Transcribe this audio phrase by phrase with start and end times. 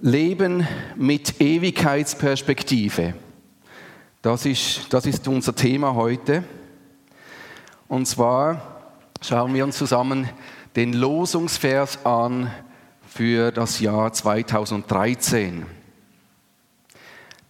[0.00, 3.14] Leben mit Ewigkeitsperspektive.
[4.20, 6.44] Das ist, das ist unser Thema heute.
[7.88, 8.82] Und zwar
[9.22, 10.28] schauen wir uns zusammen
[10.74, 12.50] den Losungsvers an
[13.08, 15.64] für das Jahr 2013.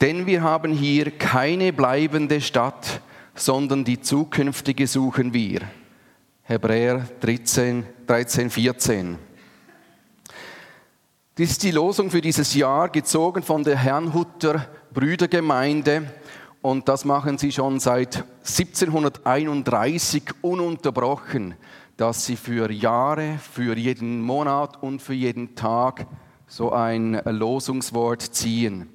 [0.00, 3.00] Denn wir haben hier keine bleibende Stadt,
[3.34, 5.62] sondern die zukünftige suchen wir.
[6.44, 9.18] Hebräer 13, 13 14.
[11.38, 16.10] Dies ist die Losung für dieses Jahr, gezogen von der Herrnhuter Brüdergemeinde.
[16.62, 21.54] Und das machen sie schon seit 1731 ununterbrochen,
[21.98, 26.06] dass sie für Jahre, für jeden Monat und für jeden Tag
[26.46, 28.88] so ein Losungswort ziehen.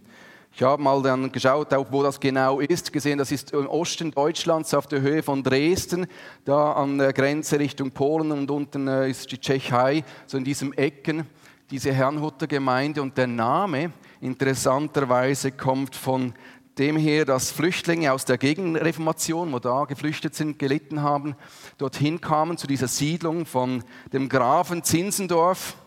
[0.51, 4.73] Ich habe mal dann geschaut, wo das genau ist, gesehen, das ist im Osten Deutschlands
[4.73, 6.07] auf der Höhe von Dresden,
[6.43, 10.73] da an der Grenze Richtung Polen und unten äh, ist die Tschechei, so in diesem
[10.73, 11.27] Ecken
[11.71, 16.33] diese Herrnhuter Gemeinde und der Name interessanterweise kommt von
[16.77, 21.35] dem her, dass Flüchtlinge aus der Gegenreformation, wo da geflüchtet sind, gelitten haben,
[21.77, 25.77] dorthin kamen zu dieser Siedlung von dem Grafen Zinsendorf.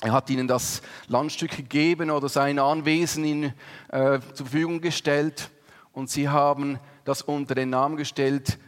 [0.00, 3.54] Er hat ihnen das Landstück gegeben oder sein Anwesen ihnen
[3.90, 5.50] äh, zur Verfügung gestellt
[5.92, 8.58] und sie haben das unter den Namen gestellt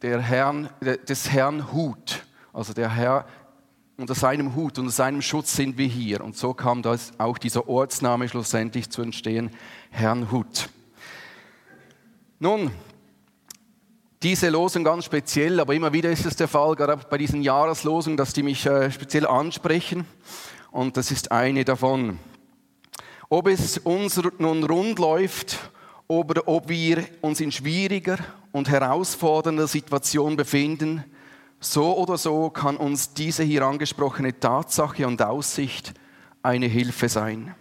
[0.00, 2.24] der Herrn, des Herrn Hut.
[2.52, 3.26] Also der Herr
[3.96, 6.22] unter seinem Hut, unter seinem Schutz sind wir hier.
[6.22, 9.50] Und so kam das auch dieser Ortsname schlussendlich zu entstehen,
[9.90, 10.68] Herrnhut.
[12.40, 12.70] Nun,
[14.22, 18.16] diese Losung ganz speziell, aber immer wieder ist es der Fall, gerade bei diesen Jahreslosungen,
[18.16, 20.06] dass die mich äh, speziell ansprechen.
[20.70, 22.18] Und das ist eine davon.
[23.28, 25.70] Ob es uns nun rund läuft
[26.08, 28.18] oder ob wir uns in schwieriger
[28.50, 31.04] und herausfordernder Situation befinden,
[31.64, 35.94] so oder so kann uns diese hier angesprochene Tatsache und Aussicht
[36.42, 37.54] eine Hilfe sein.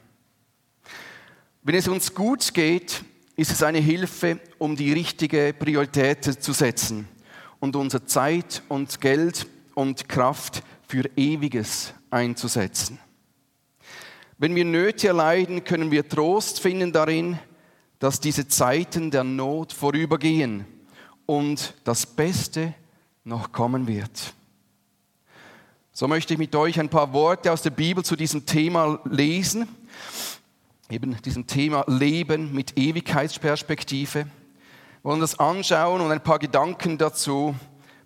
[1.62, 3.04] Wenn es uns gut geht,
[3.36, 7.08] ist es eine Hilfe, um die richtige Priorität zu setzen
[7.60, 13.00] und unsere Zeit und Geld und Kraft für Ewiges einzusetzen.
[14.38, 17.39] Wenn wir Nöte erleiden, können wir Trost finden darin,
[18.00, 20.66] dass diese Zeiten der Not vorübergehen
[21.26, 22.73] und das Beste
[23.23, 24.34] noch kommen wird.
[25.92, 29.67] So möchte ich mit euch ein paar Worte aus der Bibel zu diesem Thema lesen,
[30.89, 34.26] eben diesem Thema Leben mit Ewigkeitsperspektive.
[34.26, 34.30] Wir
[35.04, 37.56] wollen das anschauen und ein paar Gedanken dazu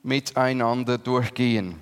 [0.03, 1.79] miteinander durchgehen.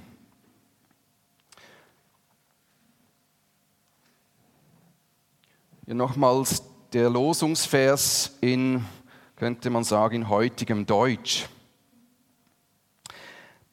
[5.86, 6.64] Hier nochmals
[6.94, 8.86] der Losungsvers in,
[9.36, 11.48] könnte man sagen, in heutigem Deutsch.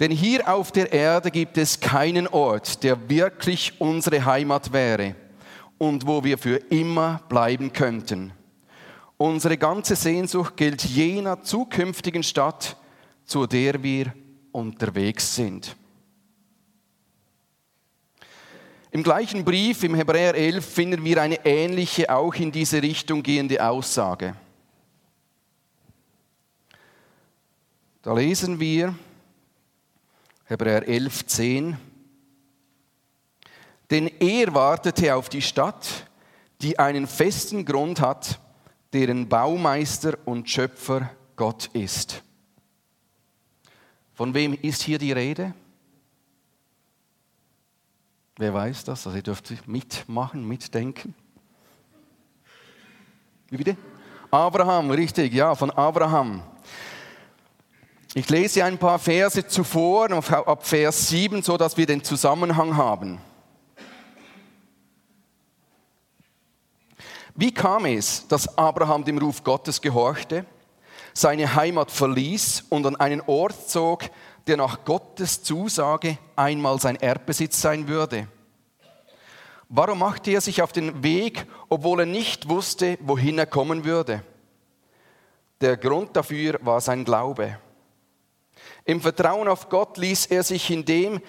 [0.01, 5.15] Denn hier auf der Erde gibt es keinen Ort, der wirklich unsere Heimat wäre
[5.79, 8.33] und wo wir für immer bleiben könnten.
[9.17, 12.77] Unsere ganze Sehnsucht gilt jener zukünftigen Stadt,
[13.25, 14.13] zu der wir
[14.51, 15.77] unterwegs sind.
[18.91, 23.65] Im gleichen Brief, im Hebräer 11, finden wir eine ähnliche, auch in diese Richtung gehende
[23.67, 24.37] Aussage.
[28.03, 28.95] Da lesen wir,
[30.53, 31.77] Hebräer 11, 10.
[33.91, 36.07] Denn er wartete auf die Stadt,
[36.61, 38.39] die einen festen Grund hat,
[38.93, 42.23] deren Baumeister und Schöpfer Gott ist.
[44.13, 45.55] Von wem ist hier die Rede?
[48.37, 49.07] Wer weiß das?
[49.07, 51.15] Also ihr dürft mitmachen, mitdenken.
[53.49, 53.79] Wie bitte?
[54.31, 56.43] Abraham, richtig, ja, von Abraham.
[58.15, 63.19] Ich lese ein paar Verse zuvor, ab Vers 7, so dass wir den Zusammenhang haben.
[67.35, 70.45] Wie kam es, dass Abraham dem Ruf Gottes gehorchte,
[71.15, 74.05] seine Heimat verließ und an einen Ort zog,
[74.47, 78.29] der nach Gottes Zusage einmal sein Erbbesitz sein würde?
[79.71, 84.23] Warum machte er sich auf den Weg, obwohl er nicht wusste, wohin er kommen würde?
[85.63, 87.57] Der Grund dafür war sein Glaube.
[88.85, 91.21] Im Vertrauen auf Gott ließ er sich in dem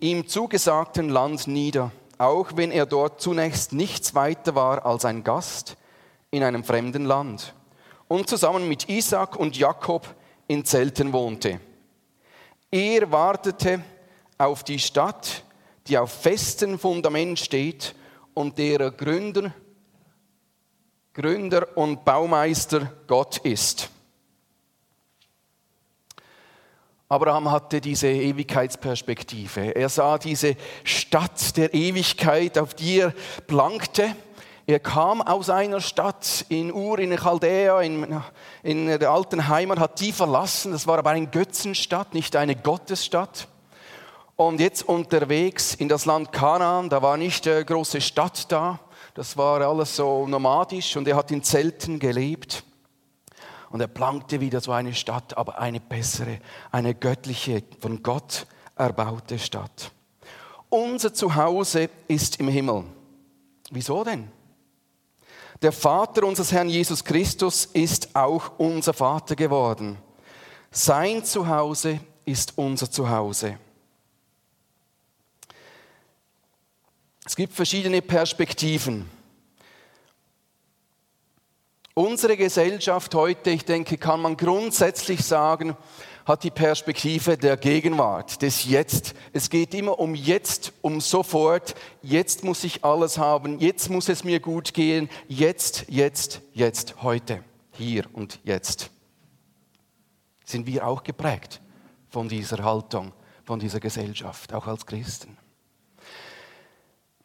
[0.00, 5.76] ihm zugesagten Land nieder, auch wenn er dort zunächst nichts weiter war als ein Gast
[6.30, 7.54] in einem fremden Land
[8.08, 10.14] und zusammen mit Isaac und Jakob
[10.46, 11.60] in Zelten wohnte.
[12.70, 13.82] Er wartete
[14.38, 15.44] auf die Stadt,
[15.86, 17.94] die auf festem Fundament steht
[18.34, 19.52] und derer Gründer,
[21.12, 23.90] Gründer und Baumeister Gott ist.
[27.08, 29.76] Abraham hatte diese Ewigkeitsperspektive.
[29.76, 33.12] Er sah diese Stadt der Ewigkeit, auf die er
[33.46, 34.16] plankte.
[34.66, 38.22] Er kam aus einer Stadt in Ur, in Chaldea, in,
[38.62, 40.72] in der alten Heimat, hat die verlassen.
[40.72, 43.48] Das war aber eine Götzenstadt, nicht eine Gottesstadt.
[44.36, 48.80] Und jetzt unterwegs in das Land Kanaan, da war nicht eine große Stadt da,
[49.14, 52.64] das war alles so nomadisch und er hat in Zelten gelebt.
[53.74, 56.38] Und er plankte wieder so eine Stadt, aber eine bessere,
[56.70, 59.90] eine göttliche, von Gott erbaute Stadt.
[60.68, 62.84] Unser Zuhause ist im Himmel.
[63.72, 64.30] Wieso denn?
[65.60, 69.98] Der Vater unseres Herrn Jesus Christus ist auch unser Vater geworden.
[70.70, 73.58] Sein Zuhause ist unser Zuhause.
[77.24, 79.10] Es gibt verschiedene Perspektiven.
[81.96, 85.76] Unsere Gesellschaft heute, ich denke, kann man grundsätzlich sagen,
[86.24, 89.14] hat die Perspektive der Gegenwart, des Jetzt.
[89.32, 91.76] Es geht immer um Jetzt, um sofort.
[92.02, 93.60] Jetzt muss ich alles haben.
[93.60, 95.08] Jetzt muss es mir gut gehen.
[95.28, 98.90] Jetzt, jetzt, jetzt, heute, hier und jetzt.
[100.44, 101.60] Sind wir auch geprägt
[102.08, 103.12] von dieser Haltung,
[103.44, 105.36] von dieser Gesellschaft, auch als Christen?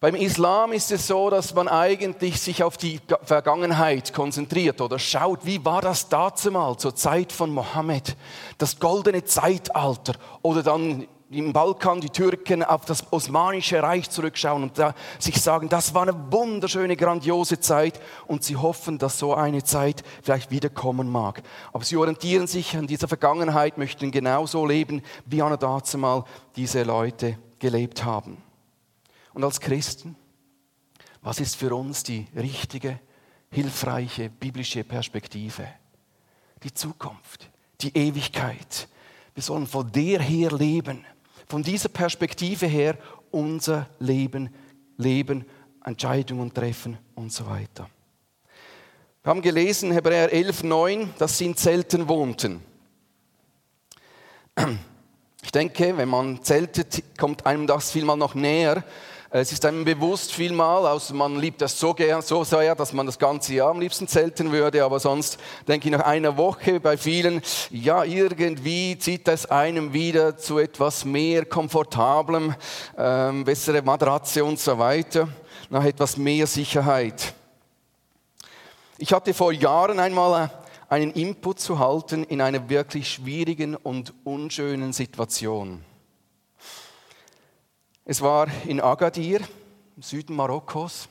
[0.01, 5.45] Beim Islam ist es so, dass man eigentlich sich auf die Vergangenheit konzentriert oder schaut,
[5.45, 8.15] wie war das dazumal zur Zeit von Mohammed,
[8.57, 14.79] das goldene Zeitalter oder dann im Balkan die Türken auf das Osmanische Reich zurückschauen und
[14.79, 19.65] da sich sagen, das war eine wunderschöne, grandiose Zeit und sie hoffen, dass so eine
[19.65, 21.43] Zeit vielleicht wiederkommen mag.
[21.73, 26.23] Aber sie orientieren sich an dieser Vergangenheit, möchten genauso leben, wie an dazumal
[26.55, 28.48] diese Leute gelebt haben.
[29.33, 30.15] Und als Christen,
[31.21, 32.99] was ist für uns die richtige,
[33.51, 35.67] hilfreiche biblische Perspektive?
[36.63, 37.49] Die Zukunft,
[37.81, 38.87] die Ewigkeit.
[39.33, 41.05] Wir sollen von der her leben,
[41.47, 42.97] von dieser Perspektive her
[43.31, 44.49] unser Leben
[44.97, 45.45] leben,
[45.83, 47.89] Entscheidungen treffen und so weiter.
[49.23, 52.61] Wir haben gelesen, Hebräer 11, 9, dass sie in Zelten wohnten.
[55.41, 58.83] Ich denke, wenn man zeltet, kommt einem das vielmal noch näher,
[59.31, 63.05] es ist einem bewusst vielmal, also man liebt das so gern, so sehr, dass man
[63.05, 65.37] das ganze Jahr am liebsten zelten würde, aber sonst
[65.67, 71.05] denke ich nach einer Woche bei vielen, ja, irgendwie zieht das einem wieder zu etwas
[71.05, 72.55] mehr komfortablem,
[72.97, 75.27] ähm, bessere Matratze und so weiter,
[75.69, 77.33] nach etwas mehr Sicherheit.
[78.97, 84.11] Ich hatte vor Jahren einmal äh, einen Input zu halten in einer wirklich schwierigen und
[84.23, 85.85] unschönen Situation.
[88.11, 89.41] Es war in Agadir,
[89.95, 91.07] im Süden Marokkos.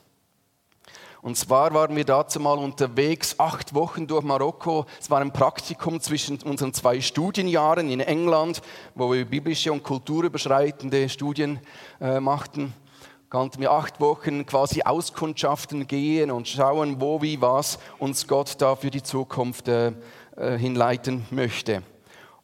[1.23, 4.85] Und zwar waren wir dazu mal unterwegs, acht Wochen durch Marokko.
[4.99, 8.63] Es war ein Praktikum zwischen unseren zwei Studienjahren in England,
[8.97, 11.61] wo wir biblische und kulturüberschreitende Studien
[12.01, 12.75] äh, machten.
[13.31, 18.75] Konnten wir acht Wochen quasi Auskundschaften gehen und schauen, wo, wie, was uns Gott da
[18.75, 19.93] für die Zukunft äh,
[20.37, 21.85] äh hinleiten möchte.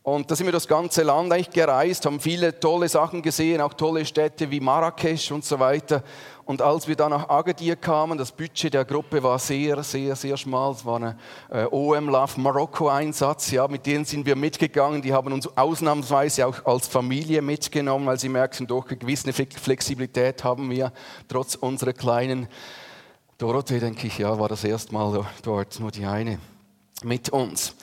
[0.05, 3.73] Und da sind wir das ganze Land eigentlich gereist, haben viele tolle Sachen gesehen, auch
[3.73, 6.03] tolle Städte wie Marrakesch und so weiter.
[6.45, 10.37] Und als wir dann nach Agadir kamen, das Budget der Gruppe war sehr, sehr, sehr
[10.37, 10.73] schmal.
[10.73, 11.19] Es war ein
[11.51, 13.51] äh, OM Love Marokko Einsatz.
[13.51, 15.01] Ja, mit denen sind wir mitgegangen.
[15.01, 20.45] Die haben uns ausnahmsweise auch als Familie mitgenommen, weil sie merkten, doch eine gewisse Flexibilität
[20.45, 20.93] haben wir
[21.29, 22.47] trotz unserer kleinen
[23.39, 26.38] Dorothee, denke ich, ja, war das erste Mal dort, nur die eine
[27.02, 27.75] mit uns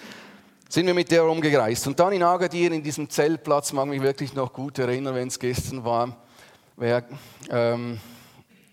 [0.71, 1.85] sind wir mit der rumgereist.
[1.87, 5.37] Und dann in Agadir, in diesem Zeltplatz, mag mich wirklich noch gut erinnern, wenn es
[5.37, 6.15] gestern war,
[6.77, 7.03] wer,
[7.49, 7.99] ähm,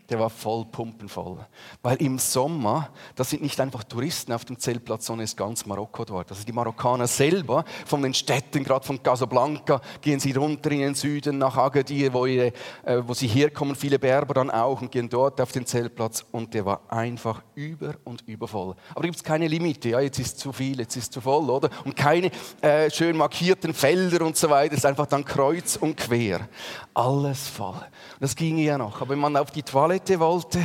[0.08, 1.38] der war voll pumpenvoll.
[1.82, 6.04] Weil im Sommer, das sind nicht einfach Touristen auf dem Zeltplatz, sondern ist ganz Marokko
[6.06, 6.30] dort.
[6.30, 10.94] Also die Marokkaner selber, von den Städten, gerade von Casablanca, gehen sie runter in den
[10.94, 12.52] Süden nach Agadir, wo, ihre,
[12.84, 16.24] äh, wo sie herkommen, viele Berber dann auch, und gehen dort auf den Zeltplatz.
[16.32, 18.74] Und der war einfach über und über voll.
[18.94, 21.68] Aber gibt es keine Limite, ja, jetzt ist zu viel, jetzt ist zu voll, oder?
[21.84, 22.30] Und keine
[22.62, 26.48] äh, schön markierten Felder und so weiter, es ist einfach dann kreuz und quer.
[26.94, 27.80] Alles voll.
[28.20, 29.02] Das ging ja noch.
[29.02, 30.60] Aber wenn man auf die Toilette Toilette wollte,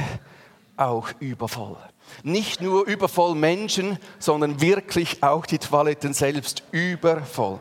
[0.77, 1.77] auch übervoll.
[2.23, 7.59] Nicht nur übervoll Menschen, sondern wirklich auch die Toiletten selbst übervoll.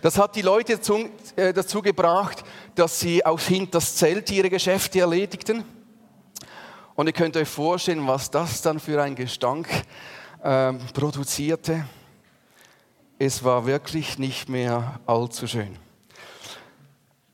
[0.00, 2.42] Das hat die Leute dazu, äh, dazu gebracht,
[2.74, 5.64] dass sie auch hinter das Zelt ihre Geschäfte erledigten.
[6.94, 9.68] Und ihr könnt euch vorstellen, was das dann für ein Gestank
[10.42, 11.84] äh, produzierte.
[13.18, 15.78] Es war wirklich nicht mehr allzu schön.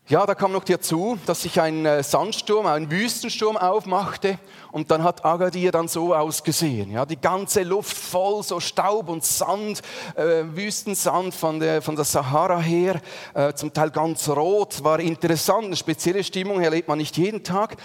[0.09, 4.39] Ja, da kam noch dazu, dass sich ein äh, Sandsturm, ein Wüstensturm aufmachte
[4.73, 6.91] und dann hat Agadir dann so ausgesehen.
[6.91, 9.83] Ja, die ganze Luft voll so Staub und Sand,
[10.15, 13.03] äh, Wüstensand von der, von der Sahara her,
[13.35, 14.83] äh, zum Teil ganz rot.
[14.83, 17.77] War interessant, eine spezielle Stimmung erlebt man nicht jeden Tag,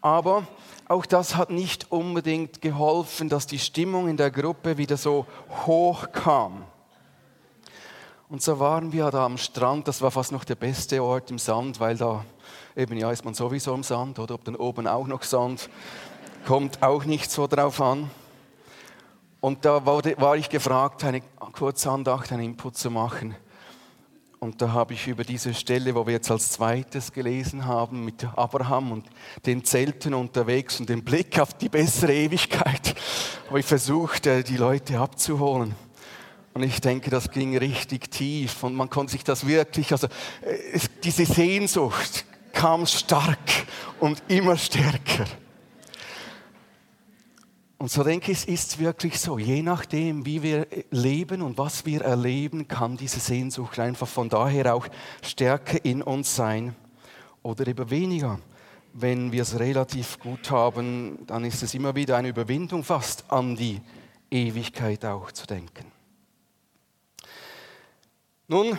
[0.00, 0.48] aber
[0.88, 5.26] auch das hat nicht unbedingt geholfen, dass die Stimmung in der Gruppe wieder so
[5.64, 6.64] hoch kam.
[8.30, 11.38] Und so waren wir da am Strand, das war fast noch der beste Ort im
[11.38, 12.26] Sand, weil da
[12.76, 15.70] eben ja ist man sowieso im Sand oder ob dann oben auch noch Sand,
[16.46, 18.10] kommt auch nicht so drauf an.
[19.40, 23.34] Und da war ich gefragt, eine Kurzandacht, einen Input zu machen.
[24.40, 28.24] Und da habe ich über diese Stelle, wo wir jetzt als zweites gelesen haben, mit
[28.36, 29.06] Abraham und
[29.46, 32.94] den Zelten unterwegs und den Blick auf die bessere Ewigkeit,
[33.48, 35.74] habe ich versucht, äh, die Leute abzuholen.
[36.58, 40.80] Und ich denke, das ging richtig tief und man konnte sich das wirklich, also äh,
[41.04, 43.38] diese Sehnsucht kam stark
[44.00, 45.26] und immer stärker.
[47.78, 51.86] Und so denke ich, es ist wirklich so, je nachdem, wie wir leben und was
[51.86, 54.88] wir erleben, kann diese Sehnsucht einfach von daher auch
[55.22, 56.74] stärker in uns sein
[57.44, 58.40] oder eben weniger.
[58.94, 63.54] Wenn wir es relativ gut haben, dann ist es immer wieder eine Überwindung fast an
[63.54, 63.80] die
[64.28, 65.97] Ewigkeit auch zu denken.
[68.50, 68.78] Nun,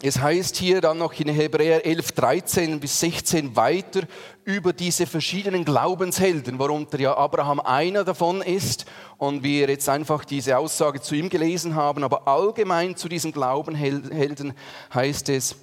[0.00, 4.02] es heißt hier dann noch in Hebräer 11, 13 bis 16 weiter
[4.44, 8.86] über diese verschiedenen Glaubenshelden, worunter ja Abraham einer davon ist
[9.18, 14.54] und wir jetzt einfach diese Aussage zu ihm gelesen haben, aber allgemein zu diesen Glaubenhelden
[14.94, 15.56] heißt es,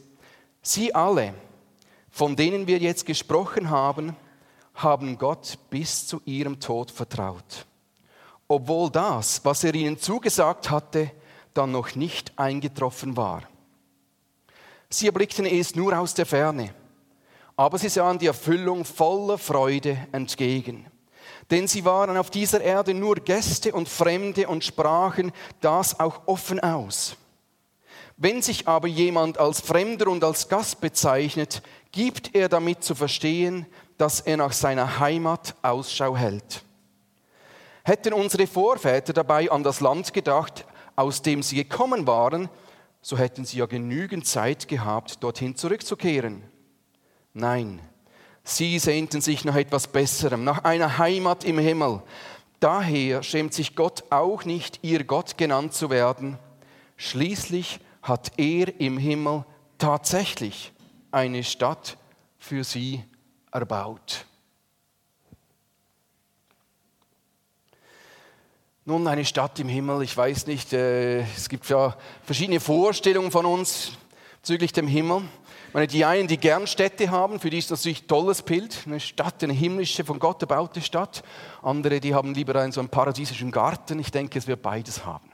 [0.62, 1.34] sie alle,
[2.10, 4.18] von denen wir jetzt gesprochen haben,
[4.76, 7.66] haben Gott bis zu ihrem Tod vertraut,
[8.50, 11.12] obwohl das, was er ihnen zugesagt hatte,
[11.54, 13.44] dann noch nicht eingetroffen war.
[14.90, 16.74] Sie erblickten es nur aus der Ferne,
[17.56, 20.86] aber sie sahen die Erfüllung voller Freude entgegen.
[21.52, 25.32] Denn sie waren auf dieser Erde nur Gäste und Fremde und sprachen
[25.62, 27.18] das auch offen aus.
[28.18, 33.66] Wenn sich aber jemand als Fremder und als Gast bezeichnet, gibt er damit zu verstehen,
[33.98, 36.64] dass er nach seiner Heimat Ausschau hält.
[37.84, 42.50] Hätten unsere Vorväter dabei an das Land gedacht, aus dem sie gekommen waren,
[43.02, 46.44] so hätten sie ja genügend Zeit gehabt, dorthin zurückzukehren.
[47.34, 47.82] Nein,
[48.44, 52.02] sie sehnten sich nach etwas Besserem, nach einer Heimat im Himmel.
[52.60, 56.38] Daher schämt sich Gott auch nicht, ihr Gott genannt zu werden.
[56.96, 59.44] Schließlich hat er im Himmel
[59.78, 60.72] tatsächlich
[61.12, 61.98] eine Stadt
[62.38, 63.04] für sie
[63.52, 64.26] erbaut.
[68.86, 73.46] Nun, eine Stadt im Himmel, ich weiß nicht, äh, es gibt ja verschiedene Vorstellungen von
[73.46, 73.94] uns
[74.42, 75.22] bezüglich dem Himmel.
[75.70, 78.42] Ich meine, die einen, die gern Städte haben, für die ist das natürlich ein tolles
[78.42, 81.24] Bild, eine Stadt, eine himmlische, von Gott erbaute Stadt.
[81.62, 84.00] Andere, die haben lieber einen so einen paradiesischen Garten.
[84.00, 85.32] Ich denke, es wird beides haben.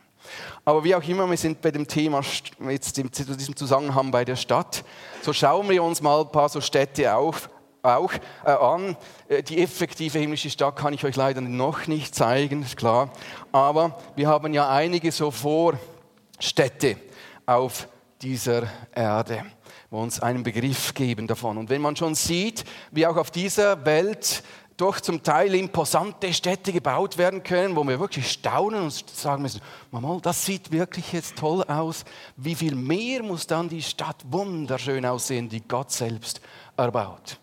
[0.63, 2.21] Aber wie auch immer, wir sind bei dem Thema,
[2.69, 4.83] jetzt in diesem Zusammenhang bei der Stadt.
[5.23, 7.49] So schauen wir uns mal ein paar so Städte auf,
[7.81, 8.13] auch
[8.45, 8.97] äh, an.
[9.27, 13.11] Äh, die effektive himmlische Stadt kann ich euch leider noch nicht zeigen, ist klar.
[13.51, 16.97] Aber wir haben ja einige so Vorstädte
[17.45, 17.87] auf
[18.21, 19.45] dieser Erde,
[19.89, 21.57] wo uns einen Begriff geben davon.
[21.57, 24.43] Und wenn man schon sieht, wie auch auf dieser Welt
[24.79, 29.61] doch zum Teil imposante Städte gebaut werden können, wo wir wirklich staunen und sagen müssen,
[29.91, 32.05] Mama, das sieht wirklich jetzt toll aus.
[32.37, 36.39] Wie viel mehr muss dann die Stadt wunderschön aussehen, die Gott selbst
[36.77, 37.39] erbaut?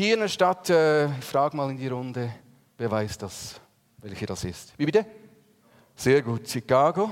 [0.00, 2.32] Hier in der Stadt, äh, ich frage mal in die Runde,
[2.78, 3.60] wer weiß das,
[3.98, 4.72] welche das ist?
[4.78, 5.04] Wie bitte?
[5.94, 7.10] Sehr gut, Chicago.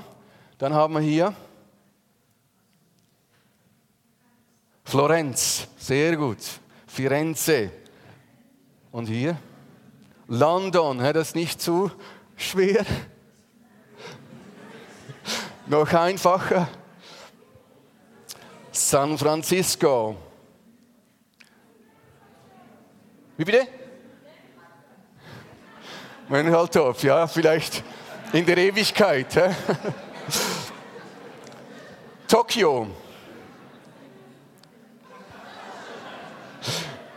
[0.57, 1.35] Dann haben wir hier
[4.85, 6.39] Florenz, sehr gut.
[6.87, 7.71] Firenze.
[8.91, 9.37] Und hier?
[10.27, 11.91] London, das ist nicht zu
[12.37, 12.87] schwer.
[15.67, 16.71] Noch einfacher.
[18.73, 20.28] San Francisco.
[23.39, 23.69] Wie bitte?
[26.29, 27.85] Mein Halthof, ja, vielleicht
[28.33, 29.33] in der Ewigkeit.
[29.37, 29.55] Hä?
[32.27, 32.89] Tokio.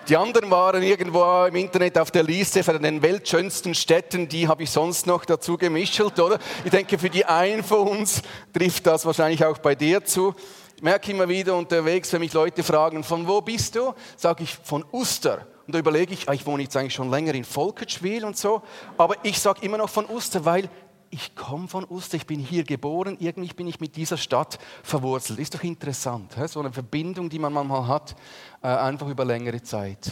[0.08, 4.62] Die anderen waren irgendwo im Internet auf der Liste von den weltschönsten Städten, die habe
[4.62, 6.38] ich sonst noch dazu gemischelt, oder?
[6.64, 8.22] Ich denke, für die einen von uns
[8.54, 10.36] trifft das wahrscheinlich auch bei dir zu.
[10.76, 13.96] Ich merke immer wieder unterwegs, wenn mich Leute fragen, von wo bist du?
[14.16, 15.48] Sage ich, von Uster.
[15.72, 18.62] Und da überlege ich, ich wohne jetzt eigentlich schon länger in Volkertschwil und so,
[18.98, 20.70] aber ich sage immer noch von Uster, weil
[21.10, 25.40] ich komme von Uster, ich bin hier geboren, irgendwie bin ich mit dieser Stadt verwurzelt.
[25.40, 28.18] Ist doch interessant, so eine Verbindung, die man manchmal hat,
[28.62, 30.12] äh, einfach über längere Zeit.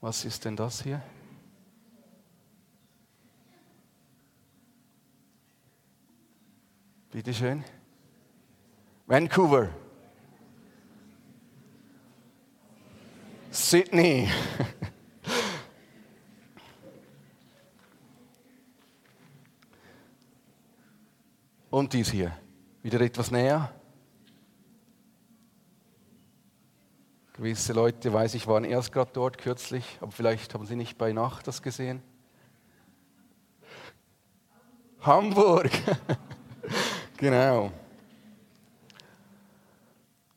[0.00, 1.02] Was ist denn das hier?
[7.10, 7.62] Bitte schön.
[9.06, 9.68] Vancouver.
[13.56, 14.30] Sydney.
[21.70, 22.36] Und dies hier.
[22.82, 23.72] Wieder etwas näher.
[27.32, 31.12] Gewisse Leute, weiß ich, waren erst gerade dort kürzlich, aber vielleicht haben sie nicht bei
[31.12, 32.02] Nacht das gesehen.
[35.00, 35.70] Hamburg.
[37.16, 37.72] genau.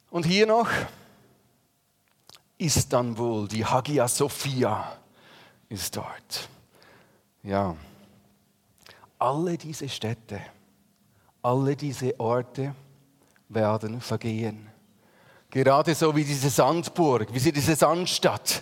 [0.10, 0.70] Und hier noch.
[2.60, 4.98] Istanbul, die Hagia Sophia
[5.70, 6.50] ist dort.
[7.42, 7.74] Ja,
[9.18, 10.42] alle diese Städte,
[11.42, 12.76] alle diese Orte
[13.48, 14.68] werden vergehen.
[15.50, 18.62] Gerade so wie diese Sandburg, wie diese Sandstadt.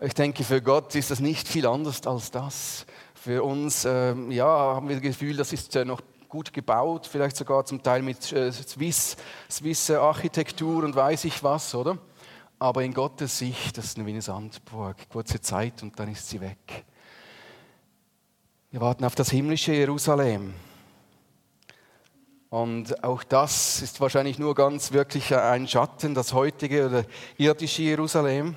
[0.00, 2.86] Ich denke, für Gott ist das nicht viel anders als das.
[3.14, 7.36] Für uns ähm, ja, haben wir das Gefühl, das ist äh, noch gut gebaut, vielleicht
[7.36, 9.16] sogar zum Teil mit äh, Swiss,
[9.48, 11.98] Swiss Architektur und weiß ich was, oder?
[12.60, 16.40] Aber in Gottes Sicht, das ist wie eine Sandburg, kurze Zeit und dann ist sie
[16.40, 16.84] weg.
[18.70, 20.54] Wir warten auf das himmlische Jerusalem.
[22.50, 27.04] Und auch das ist wahrscheinlich nur ganz wirklich ein Schatten, das heutige oder
[27.36, 28.56] irdische Jerusalem.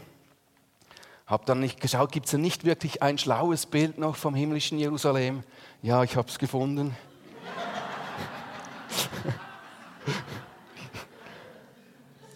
[1.27, 4.79] Hab dann nicht geschaut, gibt es denn nicht wirklich ein schlaues Bild noch vom himmlischen
[4.79, 5.43] Jerusalem?
[5.81, 6.95] Ja, ich habe es gefunden.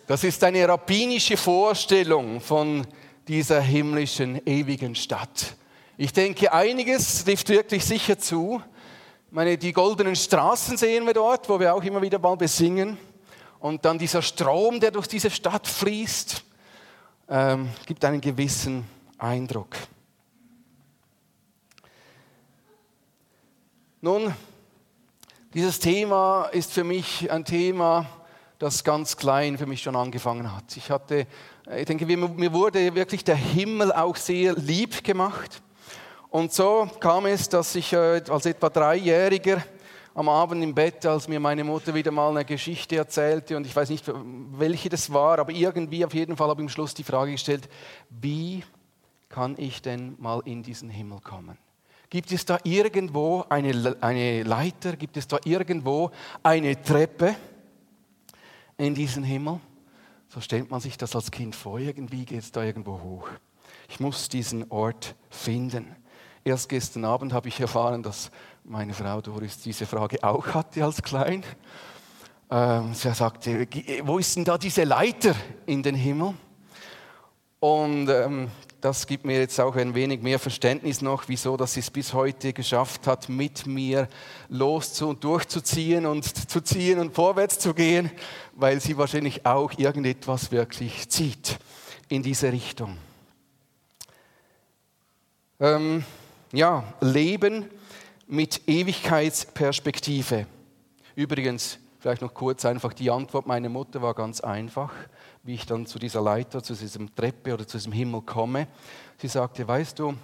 [0.08, 2.86] Das ist eine rabbinische Vorstellung von
[3.28, 5.56] dieser himmlischen, ewigen Stadt.
[5.98, 8.62] Ich denke, einiges trifft wirklich sicher zu.
[9.26, 13.00] Ich meine, die goldenen Straßen sehen wir dort, wo wir auch immer wieder mal besingen.
[13.60, 16.44] Und dann dieser Strom, der durch diese Stadt fließt,
[17.30, 19.76] ähm, gibt einen gewissen Eindruck.
[24.02, 24.36] Nun,
[25.52, 28.06] dieses Thema ist für mich ein Thema,
[28.66, 30.76] das ganz klein für mich schon angefangen hat.
[30.76, 31.28] Ich hatte,
[31.68, 35.62] äh, ich denke, mir wurde wirklich der Himmel auch sehr lieb gemacht.
[36.30, 39.64] Und so kam es, dass ich äh, als etwa Dreijähriger
[40.16, 43.76] am Abend im Bett, als mir meine Mutter wieder mal eine Geschichte erzählte, und ich
[43.76, 44.12] weiß nicht,
[44.58, 47.70] welche das war, aber irgendwie auf jeden Fall habe ich am Schluss die Frage gestellt,
[48.10, 48.64] wie
[49.30, 51.58] kann ich denn mal in diesen Himmel kommen?
[52.10, 54.96] Gibt es da irgendwo eine, eine Leiter?
[54.96, 56.10] Gibt es da irgendwo
[56.42, 57.36] eine Treppe?
[58.78, 59.60] In diesen Himmel.
[60.30, 63.30] So stellt man sich das als Kind vor, irgendwie geht es da irgendwo hoch.
[63.90, 65.96] Ich muss diesen Ort finden.
[66.44, 68.30] Erst gestern Abend habe ich erfahren, dass
[68.64, 71.44] meine Frau Doris diese Frage auch hatte als Klein.
[72.52, 73.68] Ähm, sie sagte,
[74.04, 75.36] wo ist denn da diese Leiter
[75.66, 76.36] in den Himmel?
[77.60, 78.52] Und ähm,
[78.86, 82.14] das gibt mir jetzt auch ein wenig mehr Verständnis noch, wieso dass sie es bis
[82.14, 84.08] heute geschafft hat, mit mir
[84.48, 88.12] loszu und durchzuziehen und zu ziehen und vorwärts zu gehen,
[88.54, 91.58] weil sie wahrscheinlich auch irgendetwas wirklich zieht
[92.10, 92.96] in diese Richtung.
[95.60, 96.06] Ähm,
[96.52, 97.66] ja, Leben
[98.28, 100.46] mit Ewigkeitsperspektive.
[101.16, 104.94] Übrigens, vielleicht noch kurz einfach, die Antwort meiner Mutter war ganz einfach
[105.42, 108.68] wie ich dann zu dieser Leiter, zu diesem Treppe oder zu diesem Himmel komme.
[109.18, 110.16] Sie sagte, weißt du,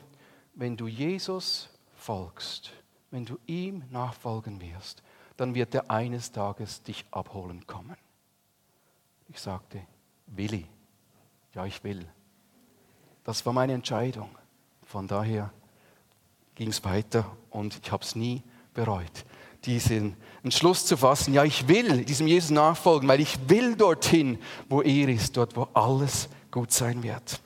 [0.55, 2.71] wenn du Jesus folgst,
[3.11, 5.03] wenn du ihm nachfolgen wirst,
[5.37, 7.95] dann wird er eines Tages dich abholen kommen.
[9.29, 9.81] Ich sagte,
[10.25, 10.67] Willi,
[11.53, 12.07] ja, ich will.
[13.23, 14.29] Das war meine Entscheidung.
[14.85, 15.51] Von daher
[16.55, 18.41] ging es weiter und ich habe es nie
[18.73, 19.25] bereut
[19.65, 24.81] diesen Entschluss zu fassen, ja, ich will diesem Jesus nachfolgen, weil ich will dorthin, wo
[24.81, 27.39] er ist, dort, wo alles gut sein wird.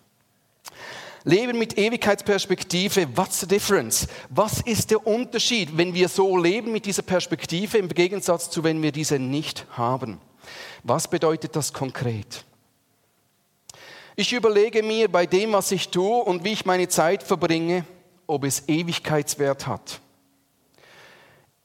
[1.26, 4.08] Leben mit Ewigkeitsperspektive, what's the difference?
[4.30, 8.82] Was ist der Unterschied, wenn wir so leben mit dieser Perspektive im Gegensatz zu, wenn
[8.82, 10.20] wir diese nicht haben?
[10.84, 12.46] Was bedeutet das konkret?
[14.16, 17.86] Ich überlege mir bei dem, was ich tue und wie ich meine Zeit verbringe,
[18.28, 20.00] ob es Ewigkeitswert hat.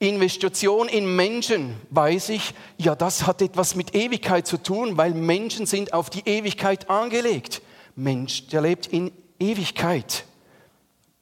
[0.02, 5.66] Investition in Menschen, weiß ich, ja, das hat etwas mit Ewigkeit zu tun, weil Menschen
[5.66, 7.60] sind auf die Ewigkeit angelegt.
[7.96, 10.24] Mensch, der lebt in Ewigkeit.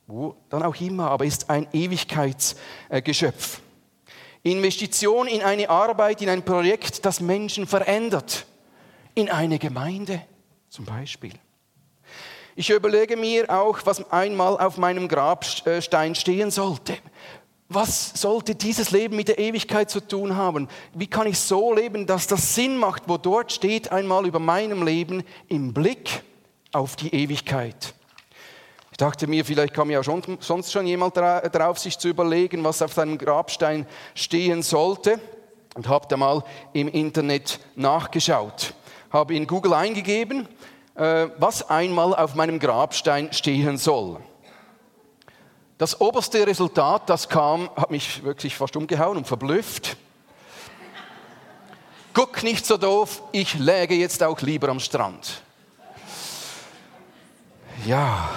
[0.06, 3.60] Wo dann auch immer, aber ist ein Ewigkeitsgeschöpf.
[4.44, 8.46] Investition in eine Arbeit, in ein Projekt, das Menschen verändert.
[9.16, 10.22] In eine Gemeinde
[10.68, 11.32] zum Beispiel.
[12.54, 16.96] Ich überlege mir auch, was einmal auf meinem Grabstein stehen sollte
[17.68, 20.68] was sollte dieses Leben mit der Ewigkeit zu tun haben?
[20.94, 24.82] Wie kann ich so leben, dass das Sinn macht, wo dort steht einmal über meinem
[24.82, 26.22] Leben im Blick
[26.72, 27.94] auf die Ewigkeit?
[28.90, 32.80] Ich dachte mir, vielleicht kam ja schon, sonst schon jemand darauf, sich zu überlegen, was
[32.80, 35.20] auf seinem Grabstein stehen sollte
[35.74, 38.74] und habe da mal im Internet nachgeschaut.
[39.10, 40.48] Habe in Google eingegeben,
[40.94, 44.20] äh, was einmal auf meinem Grabstein stehen soll.
[45.78, 49.96] Das oberste Resultat, das kam, hat mich wirklich fast umgehauen und verblüfft.
[52.12, 55.40] doch nicht so doof, ich läge jetzt auch lieber am Strand.
[57.86, 58.28] Ja.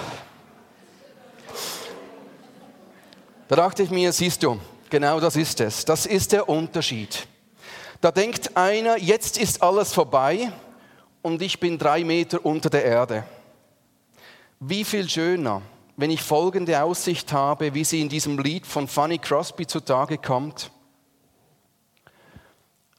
[3.48, 5.84] Da dachte ich mir, siehst du, genau das ist es.
[5.84, 7.26] Das ist der Unterschied.
[8.00, 10.52] Da denkt einer, jetzt ist alles vorbei
[11.22, 13.24] und ich bin drei Meter unter der Erde.
[14.60, 15.60] Wie viel schöner,
[15.96, 20.70] wenn ich folgende Aussicht habe, wie sie in diesem Lied von Fanny Crosby zutage kommt.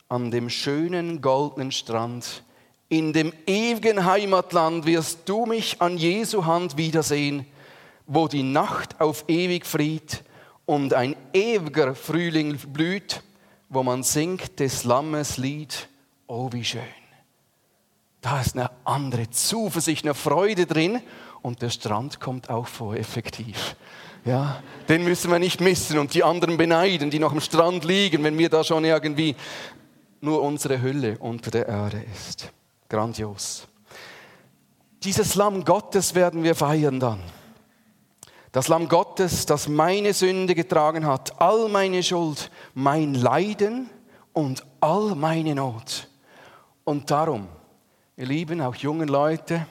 [0.09, 2.43] An dem schönen goldenen Strand,
[2.89, 7.45] in dem ewigen Heimatland wirst du mich an Jesu Hand wiedersehen,
[8.05, 10.23] wo die Nacht auf ewig fried
[10.65, 13.23] und ein ewiger Frühling blüht
[13.73, 15.89] wo man singt des Lammes Lied,
[16.27, 16.81] oh wie schön.
[18.21, 21.01] Da ist eine andere Zuversicht, eine Freude drin
[21.43, 23.75] und der Strand kommt auch vor, effektiv.
[24.25, 28.23] Ja, den müssen wir nicht missen und die anderen beneiden, die noch am Strand liegen,
[28.23, 29.35] wenn wir da schon irgendwie
[30.21, 32.51] nur unsere Hülle unter der Erde ist.
[32.87, 33.67] Grandios.
[35.03, 37.19] Dieses Lamm Gottes werden wir feiern dann.
[38.53, 43.89] Das Lamm Gottes, das meine Sünde getragen hat, all meine Schuld, mein Leiden
[44.31, 46.07] und all meine Not.
[46.85, 47.49] Und darum,
[48.15, 49.65] ihr Lieben, auch jungen Leute,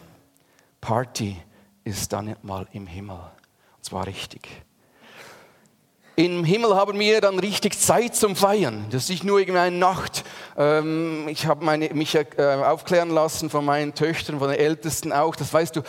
[0.82, 1.38] Party
[1.84, 3.18] ist dann mal im Himmel.
[3.76, 4.48] Und zwar richtig.
[6.14, 8.84] Im Himmel haben wir dann richtig Zeit zum Feiern.
[8.90, 10.24] Das ist nicht nur irgendeine Nacht.
[10.58, 12.26] Ähm, ich habe mich äh,
[12.62, 15.34] aufklären lassen von meinen Töchtern, von den Ältesten auch.
[15.34, 15.82] Das weißt du,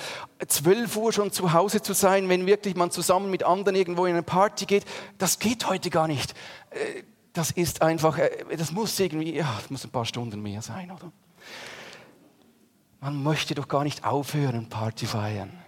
[0.47, 4.13] 12 Uhr schon zu Hause zu sein, wenn wirklich man zusammen mit anderen irgendwo in
[4.13, 4.85] eine Party geht,
[5.17, 6.33] das geht heute gar nicht.
[6.69, 7.03] Äh,
[7.33, 10.89] das ist einfach, äh, das muss irgendwie, ja, das muss ein paar Stunden mehr sein,
[10.89, 11.11] oder?
[13.01, 15.62] Man möchte doch gar nicht aufhören, Party feiern.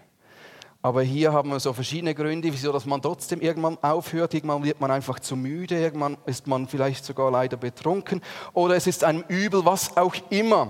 [0.86, 4.36] Aber hier haben wir so verschiedene Gründe, wieso dass man trotzdem irgendwann aufhört.
[4.36, 8.22] Irgendwann wird man einfach zu müde, irgendwann ist man vielleicht sogar leider betrunken
[8.54, 10.70] oder es ist einem übel, was auch immer.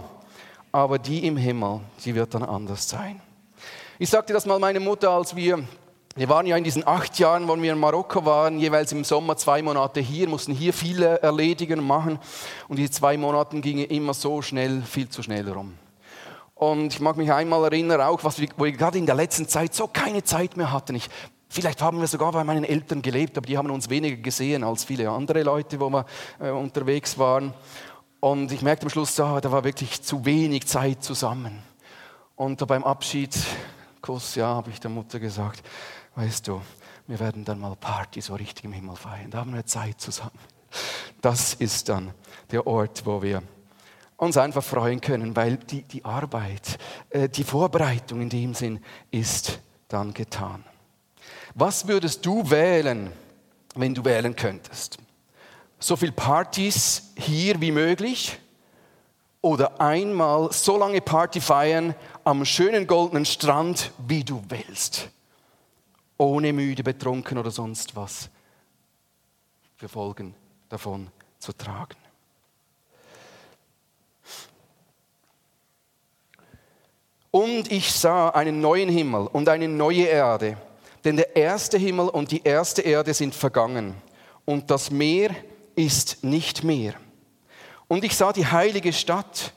[0.72, 3.22] Aber die im Himmel, die wird dann anders sein.
[4.00, 5.66] Ich sagte das mal meiner Mutter, als wir
[6.16, 9.36] wir waren ja in diesen acht Jahren, wo wir in Marokko waren, jeweils im Sommer
[9.36, 12.20] zwei Monate hier, mussten hier viele erledigen machen.
[12.70, 15.74] Und die zwei Monate gingen immer so schnell, viel zu schnell rum.
[16.56, 19.48] Und ich mag mich einmal erinnern, auch, was wir, wo wir gerade in der letzten
[19.48, 20.96] Zeit so keine Zeit mehr hatten.
[20.96, 21.10] Ich,
[21.50, 24.86] vielleicht haben wir sogar bei meinen Eltern gelebt, aber die haben uns weniger gesehen als
[24.86, 26.06] viele andere Leute, wo wir
[26.40, 27.54] äh, unterwegs waren.
[28.22, 31.62] Und ich merkte am Schluss, da, da war wirklich zu wenig Zeit zusammen.
[32.38, 35.62] Und beim Abschiedskuss, ja, habe ich der Mutter gesagt,
[36.16, 36.62] weißt du,
[37.08, 39.30] wir werden dann mal Party so richtig im Himmel feiern.
[39.30, 40.40] Da haben wir Zeit zusammen.
[41.22, 42.14] Das ist dann
[42.52, 43.44] der Ort, wo wir
[44.18, 46.78] uns einfach freuen können, weil die, die Arbeit,
[47.10, 48.80] äh, die Vorbereitung in dem Sinn
[49.12, 50.64] ist dann getan.
[51.54, 53.12] Was würdest du wählen,
[53.76, 54.98] wenn du wählen könntest?
[55.80, 58.40] So viel Partys hier wie möglich
[59.42, 65.10] oder einmal so lange Party feiern am schönen goldenen Strand, wie du willst,
[66.18, 68.30] ohne müde, betrunken oder sonst was
[69.76, 70.34] für Folgen
[70.70, 72.05] davon zu tragen.
[77.36, 80.56] Und ich sah einen neuen Himmel und eine neue Erde,
[81.04, 83.94] denn der erste Himmel und die erste Erde sind vergangen
[84.46, 85.36] und das Meer
[85.76, 86.94] ist nicht mehr.
[87.90, 89.52] Und ich sah die heilige Stadt,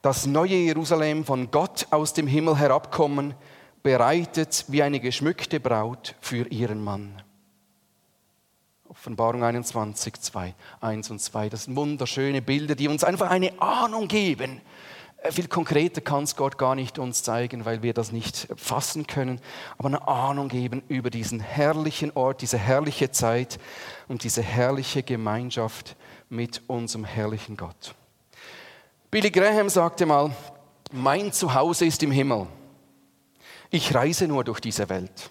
[0.00, 3.34] das neue Jerusalem von Gott aus dem Himmel herabkommen,
[3.82, 7.20] bereitet wie eine geschmückte Braut für ihren Mann.
[8.88, 11.50] Offenbarung 21, 2, 1 und 2.
[11.50, 14.62] Das sind wunderschöne Bilder, die uns einfach eine Ahnung geben,
[15.30, 19.40] viel konkreter kann es Gott gar nicht uns zeigen, weil wir das nicht fassen können,
[19.76, 23.58] aber eine Ahnung geben über diesen herrlichen Ort, diese herrliche Zeit
[24.06, 25.96] und diese herrliche Gemeinschaft
[26.28, 27.94] mit unserem herrlichen Gott.
[29.10, 30.30] Billy Graham sagte mal,
[30.92, 32.46] mein Zuhause ist im Himmel.
[33.70, 35.30] Ich reise nur durch diese Welt.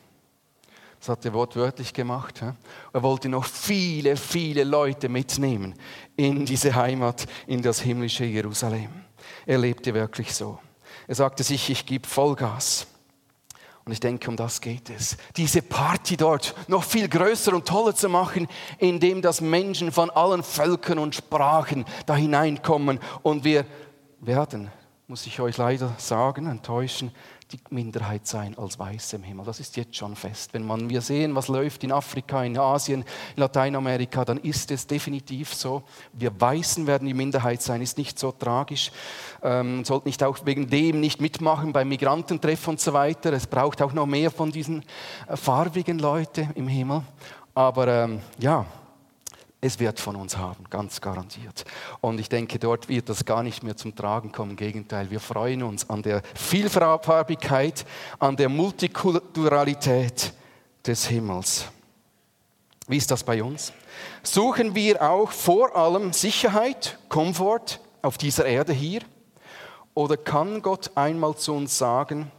[0.99, 2.41] Das hat er wortwörtlich gemacht.
[2.41, 5.75] Er wollte noch viele, viele Leute mitnehmen
[6.15, 9.06] in diese Heimat, in das himmlische Jerusalem.
[9.47, 10.59] Er lebte wirklich so.
[11.07, 12.85] Er sagte sich, ich gebe Vollgas.
[13.85, 15.15] Und ich denke, um das geht es.
[15.37, 20.43] Diese Party dort noch viel größer und toller zu machen, indem das Menschen von allen
[20.43, 22.99] Völkern und Sprachen da hineinkommen.
[23.23, 23.65] Und wir
[24.19, 24.69] werden,
[25.07, 27.13] muss ich euch leider sagen, enttäuschen,
[27.51, 29.45] die Minderheit sein als Weiße im Himmel.
[29.45, 30.53] Das ist jetzt schon fest.
[30.53, 33.01] Wenn man, wir sehen, was läuft in Afrika, in Asien,
[33.35, 35.83] in Lateinamerika, dann ist es definitiv so.
[36.11, 38.91] Wir Weißen werden die Minderheit sein, ist nicht so tragisch.
[39.41, 43.31] Ähm, sollten nicht auch wegen dem nicht mitmachen beim Migrantentreff und so weiter.
[43.31, 44.83] Es braucht auch noch mehr von diesen
[45.27, 47.03] äh, farbigen Leuten im Himmel.
[47.53, 48.65] Aber ähm, ja,
[49.59, 51.65] es wird von uns haben, ganz garantiert.
[51.99, 54.51] Und ich denke, dort wird das gar nicht mehr zum Tragen kommen.
[54.51, 57.85] Im Gegenteil, wir freuen uns an der Vielfarbigkeit,
[58.19, 60.33] an der Multikulturalität
[60.85, 61.65] des Himmels.
[62.87, 63.73] Wie ist das bei uns?
[64.23, 69.01] Suchen wir auch vor allem Sicherheit, Komfort auf dieser Erde hier?
[69.93, 72.31] Oder kann Gott einmal zu uns sagen,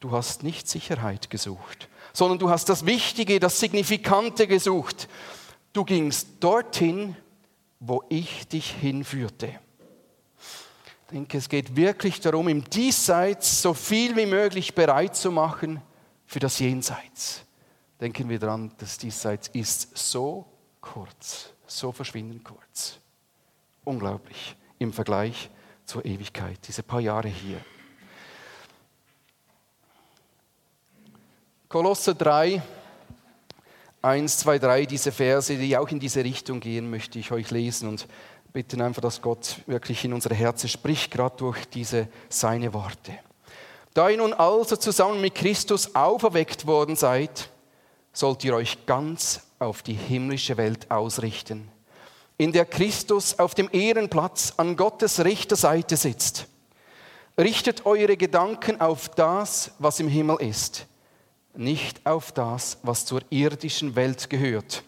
[0.00, 5.08] du hast nicht Sicherheit gesucht, sondern du hast das Wichtige, das Signifikante gesucht.
[5.76, 7.14] Du gingst dorthin,
[7.80, 9.60] wo ich dich hinführte.
[10.38, 15.82] Ich denke, es geht wirklich darum, im Diesseits so viel wie möglich bereit zu machen
[16.24, 17.42] für das Jenseits.
[18.00, 20.46] Denken wir daran, das Diesseits ist so
[20.80, 22.98] kurz, so verschwindend kurz.
[23.84, 25.50] Unglaublich im Vergleich
[25.84, 27.60] zur Ewigkeit, diese paar Jahre hier.
[31.68, 32.62] Kolosse 3,
[34.06, 37.88] 1, 2, 3, diese Verse, die auch in diese Richtung gehen, möchte ich euch lesen
[37.88, 38.06] und
[38.52, 43.18] bitten einfach, dass Gott wirklich in unsere Herzen spricht, gerade durch diese seine Worte.
[43.94, 47.50] Da ihr nun also zusammen mit Christus auferweckt worden seid,
[48.12, 51.68] sollt ihr euch ganz auf die himmlische Welt ausrichten,
[52.38, 56.46] in der Christus auf dem Ehrenplatz an Gottes rechter Seite sitzt.
[57.36, 60.86] Richtet eure Gedanken auf das, was im Himmel ist
[61.58, 64.82] nicht auf das, was zur irdischen Welt gehört.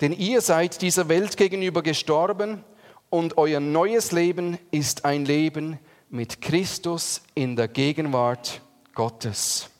[0.00, 2.64] Denn ihr seid dieser Welt gegenüber gestorben
[3.10, 8.60] und euer neues Leben ist ein Leben mit Christus in der Gegenwart
[8.94, 9.70] Gottes.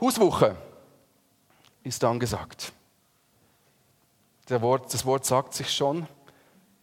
[0.00, 0.56] Huswoche
[1.84, 2.72] ist angesagt.
[4.48, 6.06] Wort, das Wort sagt sich schon,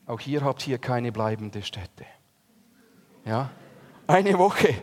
[0.06, 2.06] auch hier habt ihr keine bleibende Stätte.
[3.26, 3.50] Ja?
[4.06, 4.76] Eine Woche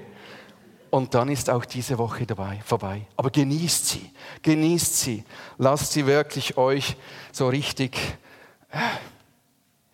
[0.92, 3.06] und dann ist auch diese Woche dabei, vorbei.
[3.16, 4.10] Aber genießt sie,
[4.42, 5.24] genießt sie.
[5.56, 6.96] Lasst sie wirklich euch
[7.32, 7.96] so richtig,
[8.70, 8.78] äh,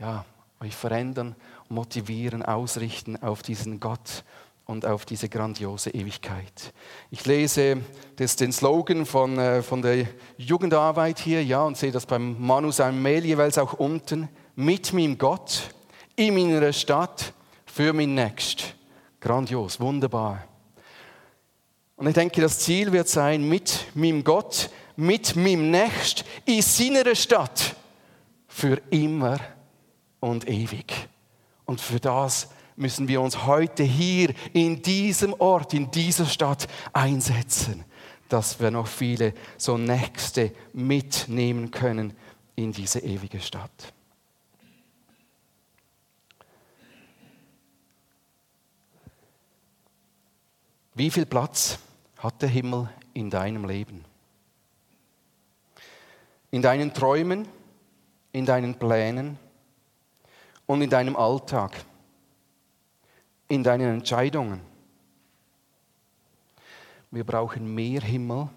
[0.01, 0.25] ja,
[0.59, 1.37] euch verändern,
[1.69, 4.25] motivieren, ausrichten auf diesen Gott
[4.65, 6.75] und auf diese grandiose Ewigkeit.
[7.13, 7.77] Ich lese
[8.17, 12.73] das, den Slogan von, äh, von der Jugendarbeit hier, ja, und sehe das beim Manu
[12.73, 14.29] seinem Mail jeweils auch unten.
[14.57, 15.73] Mit meinem Gott,
[16.17, 17.33] in meiner Stadt,
[17.67, 18.75] für mein Nächst.
[19.21, 20.48] Grandios, wunderbar.
[21.99, 27.13] Und ich denke, das Ziel wird sein, mit meinem Gott, mit meinem Nächst in seiner
[27.17, 27.75] Stadt
[28.47, 29.41] für immer
[30.21, 31.09] und ewig.
[31.65, 37.85] Und für das müssen wir uns heute hier in diesem Ort, in dieser Stadt einsetzen,
[38.29, 42.17] dass wir noch viele so Nächste mitnehmen können
[42.55, 43.93] in diese ewige Stadt.
[50.95, 51.81] Wie viel Platz
[52.19, 54.05] hat der Himmel in deinem Leben?
[56.51, 57.47] In deinen Träumen,
[58.33, 59.39] in deinen Plänen
[60.67, 61.85] und in deinem Alltag,
[63.47, 64.61] in deinen Entscheidungen.
[67.11, 68.49] Wir brauchen mehr Himmel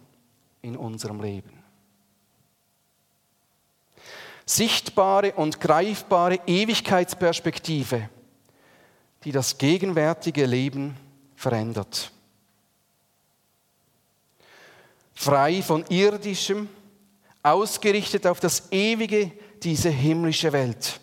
[0.61, 1.63] in unserem Leben.
[4.45, 8.09] Sichtbare und greifbare Ewigkeitsperspektive,
[9.23, 10.97] die das gegenwärtige Leben
[11.35, 12.11] verändert
[15.21, 16.67] frei von irdischem,
[17.43, 19.31] ausgerichtet auf das Ewige,
[19.61, 20.99] diese himmlische Welt.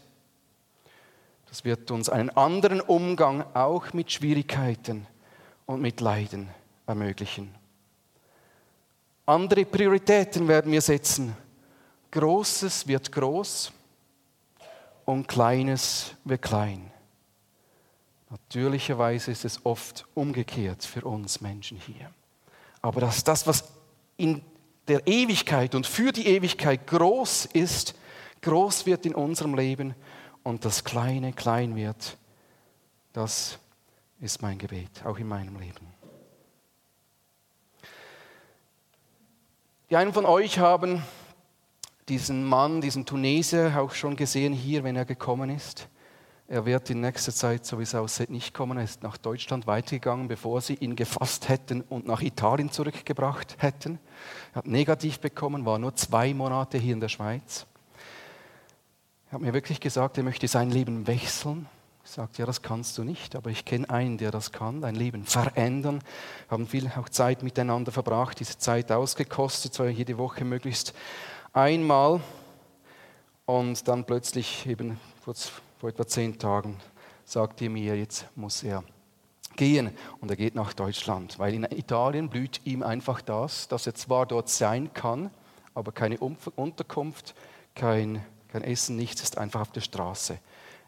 [1.48, 5.06] Das wird uns einen anderen Umgang auch mit Schwierigkeiten
[5.66, 6.50] und mit Leiden
[6.84, 7.54] ermöglichen.
[9.24, 11.36] Andere Prioritäten werden wir setzen.
[12.10, 13.70] Großes wird groß
[15.04, 16.90] und Kleines wird klein.
[18.30, 22.10] Natürlicherweise ist es oft umgekehrt für uns Menschen hier.
[22.82, 23.77] Aber dass das, was
[24.18, 24.42] in
[24.88, 27.94] der Ewigkeit und für die Ewigkeit groß ist,
[28.42, 29.94] groß wird in unserem Leben
[30.42, 32.18] und das Kleine klein wird,
[33.12, 33.58] das
[34.20, 35.86] ist mein Gebet, auch in meinem Leben.
[39.90, 41.02] Die einen von euch haben
[42.08, 45.88] diesen Mann, diesen Tunesier auch schon gesehen hier, wenn er gekommen ist.
[46.50, 48.78] Er wird in nächster Zeit, so wie es aussieht, nicht kommen.
[48.78, 53.98] Er ist nach Deutschland weitergegangen, bevor sie ihn gefasst hätten und nach Italien zurückgebracht hätten.
[54.52, 57.66] Er hat negativ bekommen, war nur zwei Monate hier in der Schweiz.
[59.28, 61.66] Er hat mir wirklich gesagt, er möchte sein Leben wechseln.
[62.02, 64.94] Ich sagte, ja, das kannst du nicht, aber ich kenne einen, der das kann, dein
[64.94, 66.00] Leben verändern.
[66.48, 70.94] Wir haben viel auch Zeit miteinander verbracht, diese Zeit ausgekostet, zwar jede Woche möglichst
[71.52, 72.22] einmal.
[73.44, 76.76] Und dann plötzlich eben kurz vor etwa zehn Tagen,
[77.24, 78.82] sagte er mir, jetzt muss er
[79.56, 83.94] gehen und er geht nach Deutschland, weil in Italien blüht ihm einfach das, dass er
[83.94, 85.30] zwar dort sein kann,
[85.74, 87.34] aber keine Unterkunft,
[87.74, 90.38] kein, kein Essen, nichts ist einfach auf der Straße.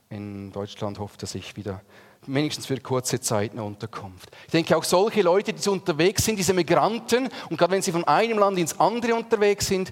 [0.09, 1.83] In Deutschland hofft er sich wieder
[2.27, 4.31] wenigstens für kurze Zeit eine Unterkunft.
[4.47, 7.93] Ich denke auch solche Leute, die so unterwegs sind, diese Migranten, und gerade wenn sie
[7.93, 9.91] von einem Land ins andere unterwegs sind,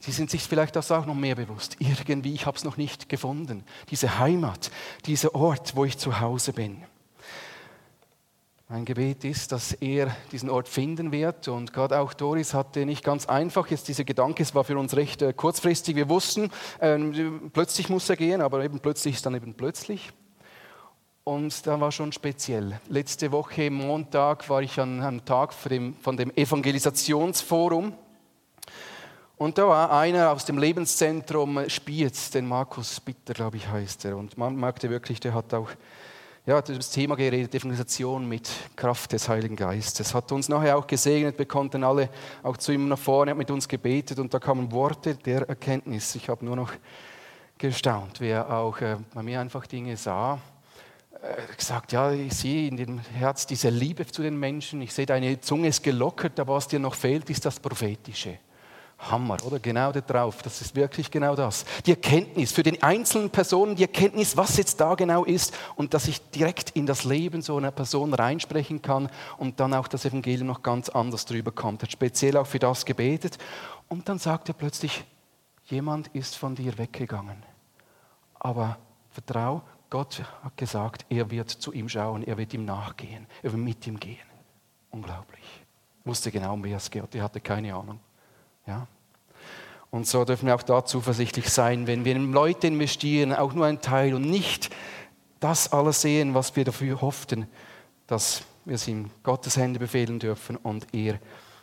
[0.00, 1.76] sie sind sich vielleicht das auch noch mehr bewusst.
[1.78, 3.64] Irgendwie, ich habe es noch nicht gefunden.
[3.90, 4.70] Diese Heimat,
[5.06, 6.82] dieser Ort, wo ich zu Hause bin.
[8.72, 11.48] Mein Gebet ist, dass er diesen Ort finden wird.
[11.48, 13.66] Und gerade auch Doris hatte nicht ganz einfach.
[13.66, 15.96] Jetzt dieser Gedanke, es war für uns recht äh, kurzfristig.
[15.96, 16.96] Wir wussten, äh,
[17.52, 20.12] plötzlich muss er gehen, aber eben plötzlich ist dann eben plötzlich.
[21.24, 22.80] Und da war schon speziell.
[22.88, 27.92] Letzte Woche Montag war ich an einem Tag von dem, von dem Evangelisationsforum.
[29.40, 34.18] Und da war einer aus dem Lebenszentrum Spiez, den Markus Bitter, glaube ich, heißt er.
[34.18, 35.70] Und man merkte wirklich, der hat auch
[36.44, 40.12] ja, das Thema geredet, Evangelisation mit Kraft des Heiligen Geistes.
[40.12, 42.10] Hat uns nachher auch gesegnet, wir konnten alle
[42.42, 46.14] auch zu ihm nach vorne, hat mit uns gebetet und da kamen Worte der Erkenntnis.
[46.16, 46.72] Ich habe nur noch
[47.56, 50.38] gestaunt, wer auch äh, bei mir einfach Dinge sah.
[51.14, 55.06] Äh, gesagt, ja, ich sehe in dem Herz diese Liebe zu den Menschen, ich sehe,
[55.06, 58.38] deine Zunge ist gelockert, aber was dir noch fehlt, ist das Prophetische.
[59.00, 59.58] Hammer, oder?
[59.58, 60.42] Genau da drauf.
[60.42, 61.64] Das ist wirklich genau das.
[61.86, 66.06] Die Erkenntnis für den einzelnen Personen, die Erkenntnis, was jetzt da genau ist und dass
[66.06, 69.08] ich direkt in das Leben so einer Person reinsprechen kann
[69.38, 71.82] und dann auch das Evangelium noch ganz anders drüber kommt.
[71.82, 73.38] Er hat speziell auch für das gebetet
[73.88, 75.04] und dann sagt er plötzlich,
[75.64, 77.42] jemand ist von dir weggegangen.
[78.34, 78.78] Aber
[79.10, 83.62] vertrau, Gott hat gesagt, er wird zu ihm schauen, er wird ihm nachgehen, er wird
[83.62, 84.18] mit ihm gehen.
[84.90, 85.64] Unglaublich.
[86.00, 88.00] Ich wusste genau, um wer es geht, er hatte keine Ahnung.
[88.66, 88.86] Ja?
[89.90, 93.66] Und so dürfen wir auch da zuversichtlich sein, wenn wir in Leute investieren, auch nur
[93.66, 94.70] ein Teil und nicht
[95.40, 97.46] das alles sehen, was wir dafür hofften,
[98.06, 101.18] dass wir es in Gottes Hände befehlen dürfen und er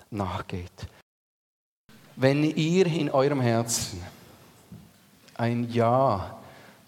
[0.09, 0.71] nachgeht.
[2.15, 4.01] Wenn ihr in eurem Herzen
[5.35, 6.37] ein Ja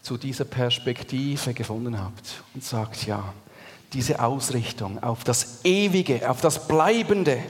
[0.02, 3.34] zu dieser Perspektive gefunden habt und sagt, ja,
[3.94, 7.44] diese Ausrichtung auf das Ewige, auf das Bleibende,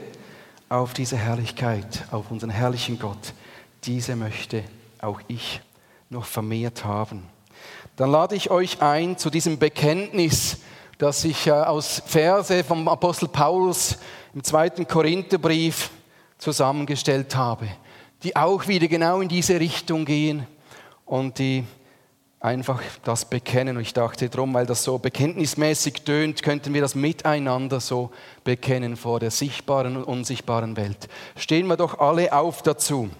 [0.70, 3.34] auf diese Herrlichkeit, auf unseren herrlichen Gott,
[3.82, 4.62] diese möchte
[5.00, 5.60] auch ich
[6.08, 7.24] noch vermehrt haben.
[7.96, 10.58] Dann lade ich euch ein zu diesem Bekenntnis,
[10.96, 13.98] das ich äh, aus Verse vom Apostel Paulus
[14.32, 15.90] im zweiten Korintherbrief
[16.38, 17.66] zusammengestellt habe,
[18.22, 20.46] die auch wieder genau in diese Richtung gehen
[21.04, 21.64] und die
[22.40, 23.76] einfach das bekennen.
[23.76, 28.10] Und ich dachte drum, weil das so bekenntnismäßig tönt, könnten wir das miteinander so
[28.42, 31.08] bekennen vor der sichtbaren und unsichtbaren Welt.
[31.36, 33.10] Stehen wir doch alle auf dazu.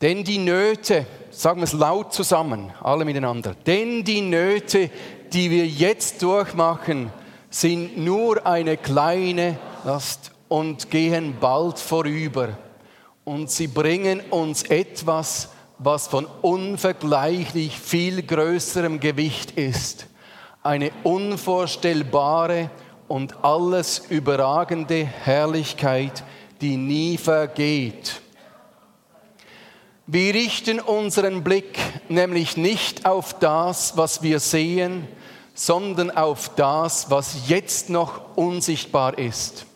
[0.00, 4.90] Denn die Nöte, sagen wir es laut zusammen, alle miteinander, denn die Nöte,
[5.34, 7.12] die wir jetzt durchmachen,
[7.50, 12.58] sind nur eine kleine Last und gehen bald vorüber.
[13.24, 20.06] Und sie bringen uns etwas, was von unvergleichlich viel größerem Gewicht ist.
[20.62, 22.68] Eine unvorstellbare
[23.06, 26.24] und alles überragende Herrlichkeit,
[26.60, 28.20] die nie vergeht.
[30.08, 35.06] Wir richten unseren Blick nämlich nicht auf das, was wir sehen,
[35.54, 39.66] sondern auf das, was jetzt noch unsichtbar ist.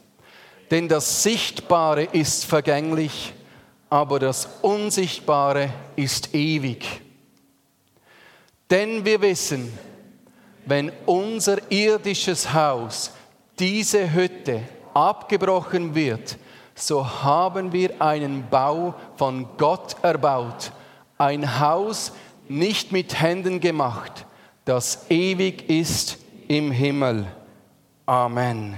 [0.71, 3.33] Denn das Sichtbare ist vergänglich,
[3.91, 6.85] aber das Unsichtbare ist ewig.
[8.71, 9.77] Denn wir wissen,
[10.67, 13.13] wenn unser irdisches Haus,
[13.59, 14.63] diese Hütte,
[14.95, 16.39] abgebrochen wird,
[16.75, 20.73] so haben wir einen Bau von Gott erbaut,
[21.19, 22.13] ein Haus
[22.49, 24.27] nicht mit Händen gemacht,
[24.65, 27.27] das ewig ist im Himmel.
[28.07, 28.77] Amen.